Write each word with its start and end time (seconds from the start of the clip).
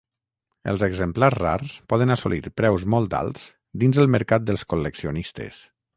Els 0.71 0.85
exemplars 0.87 1.35
rars 1.43 1.75
poden 1.93 2.15
assolir 2.15 2.41
preus 2.61 2.85
molt 2.95 3.15
alts 3.19 3.47
dins 3.85 4.01
el 4.05 4.11
mercat 4.17 4.49
dels 4.49 4.65
col·leccionistes. 4.75 5.63